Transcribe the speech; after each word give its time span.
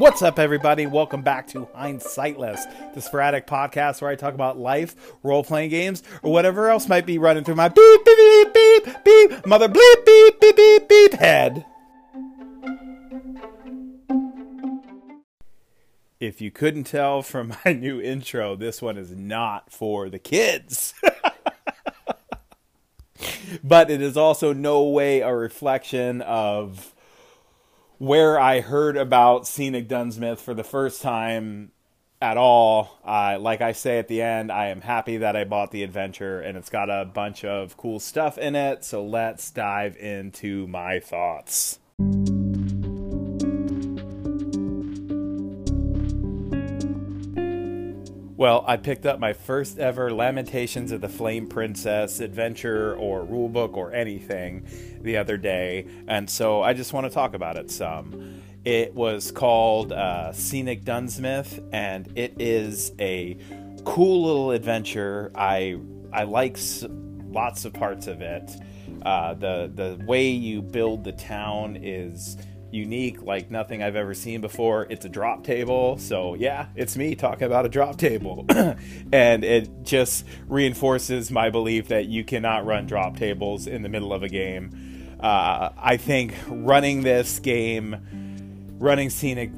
What's 0.00 0.22
up, 0.22 0.38
everybody? 0.38 0.86
Welcome 0.86 1.20
back 1.20 1.46
to 1.48 1.68
Hindsightless, 1.76 2.94
the 2.94 3.02
sporadic 3.02 3.46
podcast 3.46 4.00
where 4.00 4.10
I 4.10 4.14
talk 4.14 4.32
about 4.32 4.56
life, 4.56 4.96
role 5.22 5.44
playing 5.44 5.68
games, 5.68 6.02
or 6.22 6.32
whatever 6.32 6.70
else 6.70 6.88
might 6.88 7.04
be 7.04 7.18
running 7.18 7.44
through 7.44 7.56
my 7.56 7.68
beep, 7.68 8.04
beep, 8.06 8.16
beep, 8.16 8.54
beep, 8.54 8.86
beep, 9.04 9.46
mother 9.46 9.68
bleep, 9.68 10.06
beep, 10.06 10.40
beep, 10.40 10.56
beep, 10.56 10.88
beep 10.88 11.12
head. 11.12 11.66
If 16.18 16.40
you 16.40 16.50
couldn't 16.50 16.84
tell 16.84 17.20
from 17.20 17.52
my 17.66 17.72
new 17.74 18.00
intro, 18.00 18.56
this 18.56 18.80
one 18.80 18.96
is 18.96 19.10
not 19.10 19.70
for 19.70 20.08
the 20.08 20.18
kids. 20.18 20.94
but 23.62 23.90
it 23.90 24.00
is 24.00 24.16
also 24.16 24.54
no 24.54 24.82
way 24.82 25.20
a 25.20 25.36
reflection 25.36 26.22
of 26.22 26.94
where 28.00 28.40
I 28.40 28.60
heard 28.60 28.96
about 28.96 29.46
Scenic 29.46 29.86
Dunnsmouth 29.86 30.38
for 30.38 30.54
the 30.54 30.64
first 30.64 31.02
time 31.02 31.70
at 32.18 32.38
all. 32.38 32.98
Uh, 33.04 33.36
like 33.38 33.60
I 33.60 33.72
say 33.72 33.98
at 33.98 34.08
the 34.08 34.22
end, 34.22 34.50
I 34.50 34.68
am 34.68 34.80
happy 34.80 35.18
that 35.18 35.36
I 35.36 35.44
bought 35.44 35.70
the 35.70 35.82
adventure 35.82 36.40
and 36.40 36.56
it's 36.56 36.70
got 36.70 36.88
a 36.88 37.04
bunch 37.04 37.44
of 37.44 37.76
cool 37.76 38.00
stuff 38.00 38.38
in 38.38 38.56
it. 38.56 38.86
So 38.86 39.04
let's 39.04 39.50
dive 39.50 39.98
into 39.98 40.66
my 40.66 40.98
thoughts. 40.98 41.78
Well, 48.40 48.64
I 48.66 48.78
picked 48.78 49.04
up 49.04 49.20
my 49.20 49.34
first 49.34 49.78
ever 49.78 50.10
Lamentations 50.10 50.92
of 50.92 51.02
the 51.02 51.10
Flame 51.10 51.46
Princess 51.46 52.20
adventure 52.20 52.94
or 52.96 53.22
rulebook 53.22 53.74
or 53.76 53.92
anything 53.92 54.64
the 55.02 55.18
other 55.18 55.36
day, 55.36 55.86
and 56.08 56.30
so 56.30 56.62
I 56.62 56.72
just 56.72 56.94
want 56.94 57.04
to 57.04 57.10
talk 57.10 57.34
about 57.34 57.58
it 57.58 57.70
some. 57.70 58.40
It 58.64 58.94
was 58.94 59.30
called 59.30 59.92
uh, 59.92 60.32
Scenic 60.32 60.84
Dunnsmouth, 60.86 61.68
and 61.70 62.10
it 62.16 62.40
is 62.40 62.92
a 62.98 63.36
cool 63.84 64.24
little 64.24 64.52
adventure. 64.52 65.30
I 65.34 65.78
I 66.10 66.22
like 66.22 66.56
s- 66.56 66.86
lots 66.88 67.66
of 67.66 67.74
parts 67.74 68.06
of 68.06 68.22
it. 68.22 68.50
Uh, 69.02 69.34
the 69.34 69.70
the 69.74 70.02
way 70.06 70.30
you 70.30 70.62
build 70.62 71.04
the 71.04 71.12
town 71.12 71.76
is 71.76 72.38
unique 72.72 73.22
like 73.22 73.50
nothing 73.50 73.82
I've 73.82 73.96
ever 73.96 74.14
seen 74.14 74.40
before. 74.40 74.86
It's 74.90 75.04
a 75.04 75.08
drop 75.08 75.44
table. 75.44 75.98
So, 75.98 76.34
yeah, 76.34 76.66
it's 76.74 76.96
me 76.96 77.14
talking 77.14 77.46
about 77.46 77.66
a 77.66 77.68
drop 77.68 77.96
table. 77.96 78.46
and 79.12 79.44
it 79.44 79.82
just 79.82 80.24
reinforces 80.48 81.30
my 81.30 81.50
belief 81.50 81.88
that 81.88 82.06
you 82.06 82.24
cannot 82.24 82.66
run 82.66 82.86
drop 82.86 83.16
tables 83.16 83.66
in 83.66 83.82
the 83.82 83.88
middle 83.88 84.12
of 84.12 84.22
a 84.22 84.28
game. 84.28 85.16
Uh, 85.20 85.70
I 85.76 85.96
think 85.96 86.34
running 86.48 87.02
this 87.02 87.38
game, 87.40 88.76
running 88.78 89.10
Scenic 89.10 89.50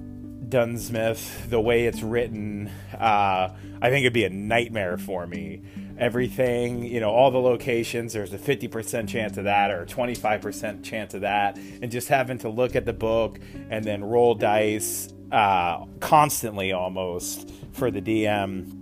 Dunnsmouth, 0.48 1.48
the 1.48 1.60
way 1.60 1.86
it's 1.86 2.02
written, 2.02 2.70
uh, 2.92 3.50
I 3.80 3.90
think 3.90 4.02
it'd 4.02 4.12
be 4.12 4.24
a 4.24 4.30
nightmare 4.30 4.98
for 4.98 5.26
me 5.26 5.62
everything, 5.98 6.84
you 6.84 7.00
know, 7.00 7.10
all 7.10 7.30
the 7.30 7.40
locations, 7.40 8.12
there's 8.12 8.32
a 8.32 8.38
50% 8.38 9.08
chance 9.08 9.36
of 9.36 9.44
that 9.44 9.70
or 9.70 9.82
a 9.82 9.86
25% 9.86 10.82
chance 10.82 11.14
of 11.14 11.22
that. 11.22 11.56
And 11.56 11.90
just 11.90 12.08
having 12.08 12.38
to 12.38 12.48
look 12.48 12.76
at 12.76 12.84
the 12.84 12.92
book 12.92 13.38
and 13.70 13.84
then 13.84 14.02
roll 14.04 14.34
dice 14.34 15.12
uh, 15.30 15.84
constantly 16.00 16.72
almost 16.72 17.50
for 17.72 17.90
the 17.90 18.02
DM. 18.02 18.78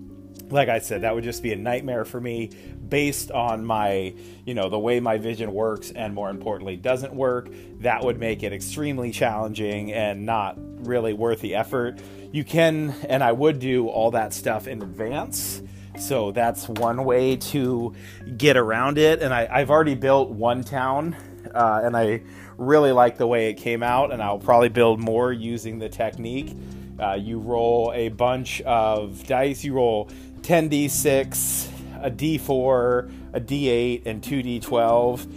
Like 0.50 0.68
I 0.68 0.80
said, 0.80 1.02
that 1.02 1.14
would 1.14 1.24
just 1.24 1.42
be 1.42 1.52
a 1.52 1.56
nightmare 1.56 2.04
for 2.04 2.20
me 2.20 2.50
based 2.88 3.30
on 3.30 3.64
my, 3.64 4.12
you 4.44 4.54
know, 4.54 4.68
the 4.68 4.78
way 4.78 4.98
my 4.98 5.16
vision 5.16 5.52
works 5.52 5.92
and 5.92 6.12
more 6.12 6.28
importantly 6.28 6.76
doesn't 6.76 7.14
work. 7.14 7.48
That 7.80 8.04
would 8.04 8.18
make 8.18 8.42
it 8.42 8.52
extremely 8.52 9.12
challenging 9.12 9.92
and 9.92 10.26
not 10.26 10.56
really 10.84 11.12
worth 11.12 11.40
the 11.40 11.54
effort. 11.54 12.00
You 12.32 12.44
can, 12.44 12.94
and 13.08 13.22
I 13.22 13.30
would 13.30 13.60
do 13.60 13.88
all 13.88 14.10
that 14.10 14.34
stuff 14.34 14.66
in 14.66 14.82
advance 14.82 15.62
so 15.98 16.32
that's 16.32 16.68
one 16.68 17.04
way 17.04 17.36
to 17.36 17.94
get 18.36 18.56
around 18.56 18.98
it. 18.98 19.22
And 19.22 19.32
I, 19.34 19.58
have 19.58 19.70
already 19.70 19.94
built 19.94 20.30
one 20.30 20.62
town, 20.62 21.16
uh, 21.54 21.82
and 21.84 21.96
I 21.96 22.22
really 22.56 22.92
like 22.92 23.18
the 23.18 23.26
way 23.26 23.50
it 23.50 23.54
came 23.54 23.82
out. 23.82 24.12
And 24.12 24.22
I'll 24.22 24.38
probably 24.38 24.68
build 24.68 25.00
more 25.00 25.32
using 25.32 25.78
the 25.78 25.88
technique. 25.88 26.56
Uh, 26.98 27.14
you 27.14 27.38
roll 27.38 27.92
a 27.94 28.08
bunch 28.08 28.60
of 28.62 29.26
dice. 29.26 29.64
You 29.64 29.74
roll 29.74 30.10
10d6, 30.42 31.68
a 32.02 32.10
d4, 32.10 33.12
a 33.32 33.40
d8, 33.40 34.06
and 34.06 34.22
2d12. 34.22 35.32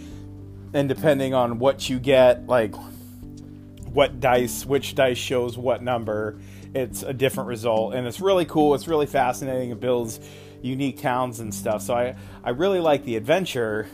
And 0.74 0.88
depending 0.88 1.34
on 1.34 1.58
what 1.58 1.88
you 1.88 1.98
get, 1.98 2.46
like 2.46 2.74
what 3.94 4.20
dice, 4.20 4.66
which 4.66 4.94
dice 4.94 5.16
shows 5.16 5.56
what 5.56 5.82
number, 5.82 6.38
it's 6.74 7.02
a 7.02 7.12
different 7.12 7.48
result. 7.48 7.94
And 7.94 8.06
it's 8.06 8.20
really 8.20 8.44
cool. 8.44 8.74
It's 8.74 8.88
really 8.88 9.06
fascinating. 9.06 9.70
It 9.70 9.80
builds 9.80 10.20
unique 10.60 11.00
towns 11.00 11.40
and 11.40 11.54
stuff. 11.54 11.82
So 11.82 11.94
I, 11.94 12.16
I 12.42 12.50
really 12.50 12.80
like 12.80 13.04
the 13.04 13.16
adventure, 13.16 13.86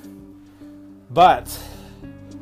but 1.10 1.56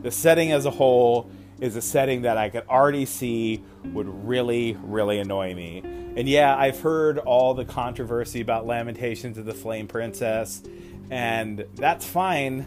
the 0.02 0.10
setting 0.10 0.52
as 0.52 0.64
a 0.64 0.70
whole 0.70 1.30
is 1.60 1.74
a 1.74 1.82
setting 1.82 2.22
that 2.22 2.38
I 2.38 2.48
could 2.48 2.64
already 2.68 3.04
see 3.04 3.64
would 3.86 4.06
really, 4.26 4.76
really 4.80 5.18
annoy 5.18 5.54
me. 5.54 5.82
And 6.16 6.28
yeah, 6.28 6.56
I've 6.56 6.80
heard 6.80 7.18
all 7.18 7.54
the 7.54 7.64
controversy 7.64 8.40
about 8.40 8.66
Lamentations 8.66 9.38
of 9.38 9.44
the 9.44 9.54
Flame 9.54 9.88
Princess, 9.88 10.62
and 11.10 11.64
that's 11.74 12.06
fine. 12.06 12.66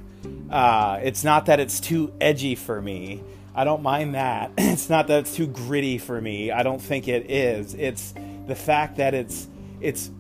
Uh, 0.49 0.99
it's 1.01 1.23
not 1.23 1.45
that 1.45 1.61
it's 1.61 1.79
too 1.79 2.13
edgy 2.19 2.55
for 2.55 2.81
me. 2.81 3.23
I 3.53 3.63
don't 3.63 3.81
mind 3.81 4.15
that. 4.15 4.51
It's 4.57 4.89
not 4.89 5.07
that 5.07 5.19
it's 5.21 5.35
too 5.35 5.47
gritty 5.47 5.97
for 5.97 6.19
me. 6.21 6.51
I 6.51 6.63
don't 6.63 6.81
think 6.81 7.07
it 7.07 7.29
is. 7.29 7.73
It's 7.75 8.13
the 8.47 8.55
fact 8.55 8.97
that 8.97 9.13
it's 9.13 9.47
it's 9.79 10.11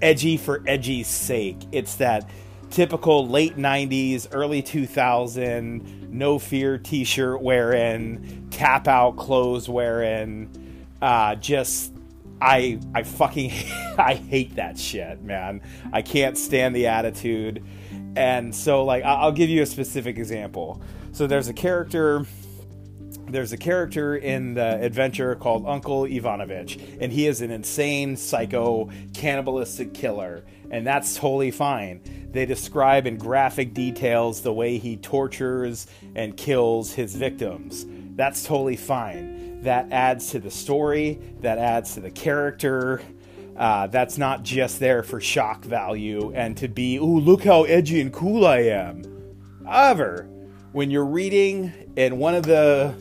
edgy 0.00 0.36
for 0.36 0.62
edgy's 0.66 1.08
sake. 1.08 1.58
It's 1.72 1.96
that 1.96 2.28
typical 2.70 3.26
late 3.28 3.56
90s, 3.56 4.28
early 4.32 4.62
2000 4.62 5.98
no 6.10 6.38
fear 6.38 6.78
t-shirt 6.78 7.42
wearing, 7.42 8.48
tap 8.50 8.88
out 8.88 9.16
clothes 9.16 9.68
wearing, 9.68 10.50
uh, 11.02 11.34
just 11.36 11.92
I 12.40 12.80
I 12.94 13.02
fucking 13.02 13.50
I 13.98 14.14
hate 14.14 14.56
that 14.56 14.78
shit, 14.78 15.22
man. 15.22 15.60
I 15.92 16.02
can't 16.02 16.36
stand 16.36 16.74
the 16.74 16.86
attitude. 16.86 17.64
And 18.16 18.54
so 18.54 18.84
like 18.84 19.04
I'll 19.04 19.32
give 19.32 19.50
you 19.50 19.62
a 19.62 19.66
specific 19.66 20.18
example. 20.18 20.80
So 21.12 21.26
there's 21.26 21.48
a 21.48 21.52
character 21.52 22.24
there's 23.30 23.52
a 23.52 23.56
character 23.56 24.16
in 24.16 24.54
the 24.54 24.82
adventure 24.82 25.34
called 25.34 25.64
Uncle 25.66 26.04
Ivanovich, 26.04 26.78
and 27.00 27.12
he 27.12 27.26
is 27.26 27.40
an 27.40 27.50
insane, 27.50 28.16
psycho, 28.16 28.90
cannibalistic 29.14 29.94
killer, 29.94 30.44
and 30.70 30.86
that's 30.86 31.16
totally 31.16 31.50
fine. 31.50 32.00
They 32.32 32.46
describe 32.46 33.06
in 33.06 33.16
graphic 33.16 33.74
details 33.74 34.42
the 34.42 34.52
way 34.52 34.78
he 34.78 34.96
tortures 34.96 35.86
and 36.14 36.36
kills 36.36 36.92
his 36.92 37.14
victims. 37.14 37.86
That's 38.16 38.44
totally 38.44 38.76
fine. 38.76 39.62
That 39.62 39.90
adds 39.92 40.30
to 40.30 40.38
the 40.38 40.50
story, 40.50 41.18
that 41.40 41.58
adds 41.58 41.94
to 41.94 42.00
the 42.00 42.10
character. 42.10 43.00
Uh, 43.56 43.88
that's 43.88 44.18
not 44.18 44.44
just 44.44 44.78
there 44.78 45.02
for 45.02 45.20
shock 45.20 45.64
value 45.64 46.32
and 46.34 46.56
to 46.58 46.68
be, 46.68 46.96
ooh, 46.96 47.18
look 47.18 47.42
how 47.42 47.64
edgy 47.64 48.00
and 48.00 48.12
cool 48.12 48.46
I 48.46 48.58
am. 48.58 49.02
However, 49.66 50.28
when 50.72 50.90
you're 50.90 51.04
reading 51.04 51.72
and 51.96 52.18
one 52.18 52.36
of 52.36 52.44
the 52.44 52.94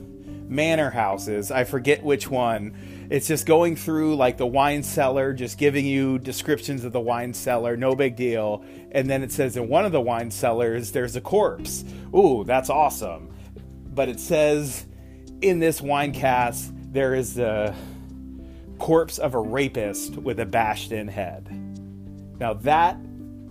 manor 0.47 0.89
houses. 0.89 1.51
I 1.51 1.63
forget 1.63 2.03
which 2.03 2.29
one. 2.29 3.07
It's 3.09 3.27
just 3.27 3.45
going 3.45 3.75
through 3.75 4.15
like 4.15 4.37
the 4.37 4.47
wine 4.47 4.83
cellar, 4.83 5.33
just 5.33 5.57
giving 5.57 5.85
you 5.85 6.19
descriptions 6.19 6.83
of 6.83 6.91
the 6.91 6.99
wine 6.99 7.33
cellar, 7.33 7.77
no 7.77 7.95
big 7.95 8.15
deal. 8.15 8.63
And 8.91 9.09
then 9.09 9.23
it 9.23 9.31
says 9.31 9.57
in 9.57 9.67
one 9.67 9.85
of 9.85 9.91
the 9.91 10.01
wine 10.01 10.31
cellars, 10.31 10.91
there's 10.91 11.15
a 11.15 11.21
corpse. 11.21 11.83
Ooh, 12.15 12.43
that's 12.45 12.69
awesome. 12.69 13.33
But 13.93 14.09
it 14.09 14.19
says 14.19 14.85
in 15.41 15.59
this 15.59 15.81
wine 15.81 16.13
cask, 16.13 16.73
there 16.91 17.13
is 17.13 17.35
the 17.35 17.73
corpse 18.77 19.17
of 19.17 19.33
a 19.33 19.39
rapist 19.39 20.17
with 20.17 20.39
a 20.39 20.45
bashed 20.45 20.91
in 20.91 21.07
head. 21.07 21.49
Now 22.39 22.53
that 22.53 22.97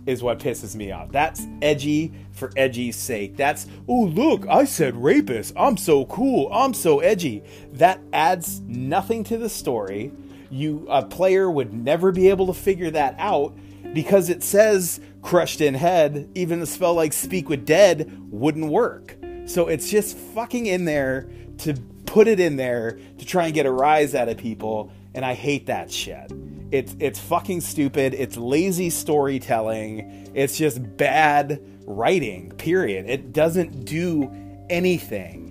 is 0.06 0.22
what 0.22 0.38
pisses 0.38 0.74
me 0.74 0.92
off. 0.92 1.10
That's 1.10 1.42
edgy 1.60 2.12
for 2.32 2.50
edgy's 2.56 2.96
sake. 2.96 3.36
That's, 3.36 3.66
oh, 3.88 4.04
look, 4.04 4.46
I 4.48 4.64
said 4.64 4.96
rapist. 4.96 5.52
I'm 5.56 5.76
so 5.76 6.06
cool. 6.06 6.48
I'm 6.52 6.74
so 6.74 7.00
edgy. 7.00 7.42
That 7.72 8.00
adds 8.12 8.60
nothing 8.60 9.24
to 9.24 9.36
the 9.36 9.48
story. 9.48 10.12
You, 10.50 10.86
a 10.88 11.04
player 11.04 11.50
would 11.50 11.72
never 11.72 12.12
be 12.12 12.28
able 12.30 12.46
to 12.46 12.54
figure 12.54 12.90
that 12.92 13.16
out 13.18 13.56
because 13.92 14.30
it 14.30 14.42
says 14.42 15.00
crushed 15.22 15.60
in 15.60 15.74
head. 15.74 16.30
Even 16.34 16.60
the 16.60 16.66
spell 16.66 16.94
like 16.94 17.12
speak 17.12 17.48
with 17.48 17.66
dead 17.66 18.30
wouldn't 18.30 18.66
work. 18.66 19.16
So 19.46 19.66
it's 19.68 19.90
just 19.90 20.16
fucking 20.16 20.66
in 20.66 20.84
there 20.84 21.28
to 21.58 21.74
put 22.06 22.28
it 22.28 22.38
in 22.38 22.56
there 22.56 22.98
to 23.18 23.26
try 23.26 23.46
and 23.46 23.54
get 23.54 23.66
a 23.66 23.70
rise 23.70 24.14
out 24.14 24.28
of 24.28 24.36
people. 24.36 24.92
And 25.14 25.24
I 25.24 25.34
hate 25.34 25.66
that 25.66 25.90
shit. 25.90 26.32
It's 26.70 26.96
it's 26.98 27.20
fucking 27.20 27.60
stupid. 27.60 28.14
It's 28.14 28.36
lazy 28.36 28.90
storytelling. 28.90 30.30
It's 30.34 30.56
just 30.58 30.96
bad 30.96 31.60
writing. 31.86 32.50
Period. 32.52 33.08
It 33.08 33.32
doesn't 33.32 33.84
do 33.84 34.30
anything. 34.68 35.46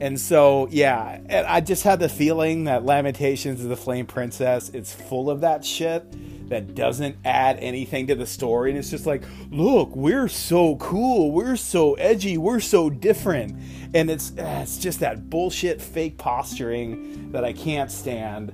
And 0.00 0.20
so, 0.20 0.68
yeah, 0.70 1.20
I 1.48 1.60
just 1.60 1.84
had 1.84 2.00
the 2.00 2.08
feeling 2.08 2.64
that 2.64 2.84
Lamentations 2.84 3.62
of 3.62 3.68
the 3.68 3.76
Flame 3.76 4.06
Princess 4.06 4.68
is 4.70 4.92
full 4.92 5.30
of 5.30 5.42
that 5.42 5.64
shit 5.64 6.04
that 6.48 6.74
doesn't 6.74 7.16
add 7.24 7.58
anything 7.60 8.08
to 8.08 8.14
the 8.14 8.26
story. 8.26 8.70
And 8.70 8.78
it's 8.78 8.90
just 8.90 9.06
like, 9.06 9.22
look, 9.50 9.94
we're 9.94 10.28
so 10.28 10.76
cool, 10.76 11.30
we're 11.30 11.56
so 11.56 11.94
edgy, 11.94 12.36
we're 12.38 12.60
so 12.60 12.90
different. 12.90 13.56
And 13.94 14.10
it's 14.10 14.32
ah, 14.38 14.62
it's 14.62 14.78
just 14.78 15.00
that 15.00 15.30
bullshit 15.30 15.80
fake 15.80 16.18
posturing 16.18 17.30
that 17.30 17.44
I 17.44 17.52
can't 17.52 17.90
stand. 17.90 18.52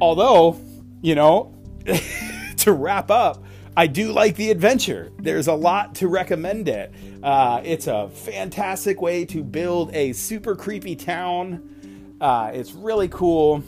Although, 0.00 0.60
you 1.02 1.14
know, 1.14 1.54
to 2.58 2.72
wrap 2.72 3.10
up, 3.10 3.42
I 3.76 3.86
do 3.86 4.12
like 4.12 4.34
the 4.36 4.50
adventure. 4.50 5.12
There's 5.18 5.46
a 5.46 5.54
lot 5.54 5.94
to 5.96 6.08
recommend 6.08 6.68
it. 6.68 6.92
Uh, 7.22 7.60
it's 7.64 7.86
a 7.86 8.08
fantastic 8.08 9.00
way 9.00 9.24
to 9.26 9.44
build 9.44 9.94
a 9.94 10.12
super 10.12 10.56
creepy 10.56 10.96
town. 10.96 12.16
Uh, 12.20 12.50
it's 12.52 12.72
really 12.72 13.08
cool. 13.08 13.62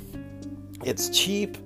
It's 0.85 1.11
cheap, 1.11 1.57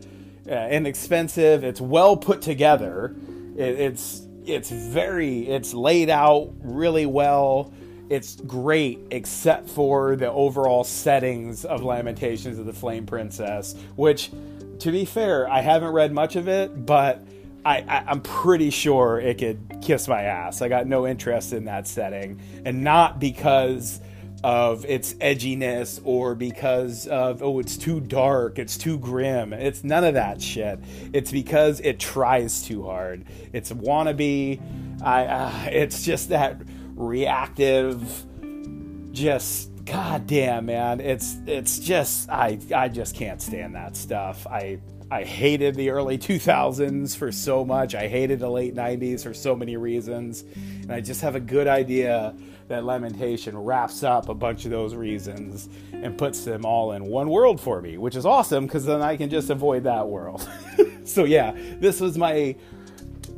uh, 0.51 0.69
inexpensive. 0.69 1.65
It's 1.65 1.81
well 1.81 2.17
put 2.17 2.43
together. 2.43 3.17
It, 3.57 3.81
it's 3.81 4.27
it's 4.45 4.71
very 4.71 5.49
it's 5.49 5.73
laid 5.73 6.11
out 6.11 6.53
really 6.61 7.07
well. 7.07 7.73
It's 8.11 8.37
great, 8.37 8.99
except 9.11 9.71
for 9.71 10.15
the 10.17 10.31
overall 10.31 10.85
settings 10.85 11.65
of 11.65 11.83
Lamentations 11.83 12.59
of 12.59 12.67
the 12.67 12.73
Flame 12.73 13.07
Princess, 13.07 13.75
which, 13.97 14.31
to 14.85 14.93
be 14.93 15.07
fair, 15.07 15.49
I 15.49 15.63
haven't 15.63 15.93
read 15.93 16.13
much 16.13 16.37
of 16.37 16.47
it, 16.47 16.85
but 16.85 17.27
I, 17.65 17.79
I, 17.79 18.11
am 18.13 18.21
pretty 18.21 18.69
sure 18.69 19.19
it 19.19 19.39
could 19.39 19.79
kiss 19.81 20.07
my 20.09 20.25
ass. 20.25 20.61
I 20.61 20.69
got 20.69 20.87
no 20.87 21.07
interest 21.07 21.55
in 21.55 21.65
that 21.65 21.89
setting, 21.89 22.39
and 22.67 22.85
not 22.85 23.19
because 23.19 24.03
of 24.43 24.85
its 24.85 25.15
edginess 25.15 26.03
or 26.05 26.35
because 26.35 27.07
of 27.07 27.43
oh 27.43 27.61
it's 27.61 27.79
too 27.79 27.99
dark 27.99 28.59
it's 28.59 28.77
too 28.77 28.99
grim. 28.99 29.55
It's 29.55 29.83
none 29.85 30.05
of 30.05 30.13
that 30.15 30.43
shit. 30.43 30.79
It's 31.15 31.33
because 31.33 31.81
it 31.81 31.99
tries 31.99 32.63
too 32.63 32.85
hard. 32.85 33.25
It's 33.55 33.73
wannabe. 33.73 34.61
I 35.03 35.25
uh, 35.25 35.69
it's 35.73 36.05
just 36.05 36.29
that 36.29 36.61
reactive 36.95 38.27
just 39.13 39.71
god 39.85 40.27
damn 40.27 40.67
man 40.67 41.01
it's 41.01 41.37
it's 41.47 41.79
just 41.79 42.29
i 42.31 42.59
i 42.75 42.89
just 42.89 43.15
can't 43.15 43.43
stand 43.43 43.75
that 43.75 43.97
stuff 43.97 44.47
i 44.47 44.79
I 45.11 45.23
hated 45.23 45.75
the 45.75 45.91
early 45.91 46.19
2000s 46.19 47.17
for 47.17 47.31
so 47.31 47.65
much. 47.65 47.95
I 47.95 48.09
hated 48.09 48.41
the 48.41 48.49
late 48.49 48.75
90s 48.75 49.23
for 49.23 49.35
so 49.35 49.55
many 49.55 49.77
reasons. 49.77 50.45
And 50.83 50.91
I 50.91 51.01
just 51.01 51.21
have 51.21 51.37
a 51.37 51.41
good 51.41 51.69
idea 51.69 52.35
that 52.69 52.85
Lamentation 52.85 53.57
wraps 53.57 54.03
up 54.03 54.29
a 54.29 54.35
bunch 54.35 54.65
of 54.65 54.71
those 54.71 54.95
reasons 54.95 55.69
and 55.93 56.17
puts 56.17 56.45
them 56.45 56.65
all 56.65 56.93
in 56.93 57.05
one 57.05 57.29
world 57.29 57.61
for 57.61 57.81
me, 57.81 57.99
which 57.99 58.17
is 58.17 58.25
awesome 58.25 58.67
because 58.67 58.87
then 58.87 59.03
I 59.03 59.17
can 59.17 59.29
just 59.29 59.51
avoid 59.51 59.85
that 59.85 60.09
world. 60.09 60.49
so, 61.05 61.25
yeah, 61.25 61.55
this 61.79 62.01
was 62.01 62.17
my 62.17 62.57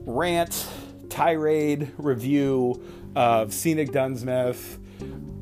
rant, 0.05 0.69
tirade 1.09 1.93
review 1.99 2.83
of 3.17 3.53
Scenic 3.53 3.91
Dunnsmouth 3.91 4.79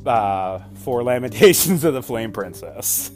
uh, 0.06 0.60
for 0.74 1.02
Lamentations 1.02 1.84
of 1.84 1.94
the 1.94 2.02
Flame 2.02 2.32
Princess. 2.32 3.10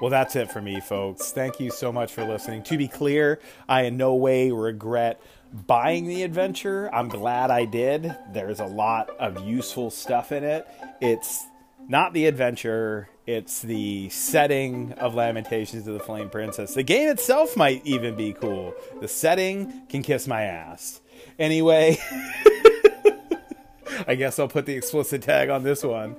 Well, 0.00 0.10
that's 0.10 0.36
it 0.36 0.52
for 0.52 0.60
me, 0.60 0.80
folks. 0.80 1.32
Thank 1.32 1.60
you 1.60 1.70
so 1.70 1.90
much 1.90 2.12
for 2.12 2.26
listening. 2.26 2.62
To 2.64 2.76
be 2.76 2.88
clear, 2.88 3.40
I 3.66 3.84
in 3.84 3.96
no 3.96 4.14
way 4.14 4.50
regret 4.50 5.18
buying 5.66 6.06
the 6.06 6.24
adventure. 6.24 6.94
I'm 6.94 7.08
glad 7.08 7.50
I 7.50 7.64
did. 7.64 8.14
There's 8.30 8.60
a 8.60 8.66
lot 8.66 9.08
of 9.18 9.46
useful 9.46 9.90
stuff 9.90 10.30
in 10.30 10.44
it. 10.44 10.68
It's 11.00 11.46
not 11.88 12.12
the 12.12 12.26
adventure, 12.26 13.08
it's 13.26 13.62
the 13.62 14.10
setting 14.10 14.92
of 14.92 15.14
Lamentations 15.14 15.86
of 15.86 15.94
the 15.94 16.00
Flame 16.00 16.28
Princess. 16.28 16.74
The 16.74 16.82
game 16.82 17.08
itself 17.08 17.56
might 17.56 17.84
even 17.86 18.16
be 18.16 18.34
cool. 18.34 18.74
The 19.00 19.08
setting 19.08 19.86
can 19.88 20.02
kiss 20.02 20.26
my 20.26 20.42
ass. 20.42 21.00
Anyway, 21.38 21.96
I 24.06 24.14
guess 24.14 24.38
I'll 24.38 24.48
put 24.48 24.66
the 24.66 24.74
explicit 24.74 25.22
tag 25.22 25.48
on 25.48 25.62
this 25.62 25.82
one. 25.82 26.16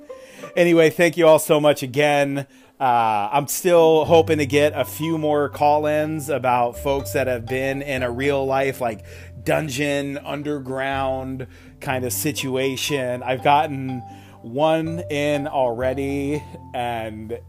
Anyway, 0.55 0.89
thank 0.89 1.15
you 1.15 1.27
all 1.27 1.39
so 1.39 1.59
much 1.59 1.83
again. 1.83 2.47
Uh, 2.79 3.29
I'm 3.31 3.47
still 3.47 4.05
hoping 4.05 4.39
to 4.39 4.45
get 4.45 4.73
a 4.73 4.83
few 4.83 5.17
more 5.17 5.47
call 5.49 5.85
ins 5.85 6.29
about 6.29 6.77
folks 6.77 7.13
that 7.13 7.27
have 7.27 7.45
been 7.45 7.81
in 7.81 8.03
a 8.03 8.11
real 8.11 8.45
life, 8.45 8.81
like 8.81 9.05
dungeon, 9.43 10.17
underground 10.17 11.47
kind 11.79 12.03
of 12.03 12.11
situation. 12.11 13.23
I've 13.23 13.43
gotten 13.43 14.03
one 14.45 14.99
in 15.09 15.47
already, 15.47 16.43
and 16.73 17.39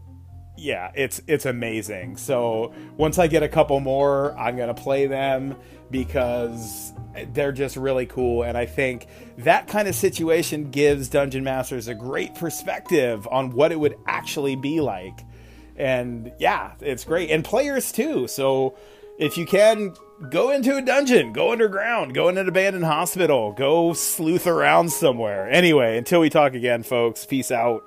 yeah, 0.57 0.91
it's 0.95 1.21
it's 1.27 1.45
amazing. 1.45 2.17
So 2.17 2.73
once 2.97 3.19
I 3.19 3.27
get 3.27 3.43
a 3.43 3.47
couple 3.47 3.79
more, 3.79 4.37
I'm 4.37 4.57
gonna 4.57 4.73
play 4.73 5.05
them 5.05 5.55
because 5.91 6.93
they're 7.33 7.51
just 7.51 7.77
really 7.77 8.05
cool. 8.05 8.43
And 8.43 8.57
I 8.57 8.65
think 8.65 9.07
that 9.39 9.67
kind 9.67 9.87
of 9.87 9.95
situation 9.95 10.71
gives 10.71 11.07
Dungeon 11.07 11.43
Masters 11.43 11.87
a 11.87 11.95
great 11.95 12.35
perspective 12.35 13.27
on 13.31 13.51
what 13.51 13.71
it 13.71 13.79
would 13.79 13.95
actually 14.07 14.55
be 14.55 14.81
like. 14.81 15.19
And 15.75 16.31
yeah, 16.39 16.73
it's 16.81 17.03
great. 17.03 17.29
And 17.29 17.43
players 17.43 17.91
too. 17.91 18.27
So 18.27 18.75
if 19.17 19.37
you 19.37 19.45
can, 19.45 19.93
go 20.29 20.51
into 20.51 20.77
a 20.77 20.81
dungeon, 20.81 21.33
go 21.33 21.51
underground, 21.51 22.13
go 22.13 22.29
in 22.29 22.37
an 22.37 22.47
abandoned 22.47 22.85
hospital, 22.85 23.51
go 23.53 23.93
sleuth 23.93 24.47
around 24.47 24.91
somewhere. 24.91 25.49
Anyway, 25.49 25.97
until 25.97 26.21
we 26.21 26.29
talk 26.29 26.53
again, 26.53 26.83
folks, 26.83 27.25
peace 27.25 27.51
out. 27.51 27.83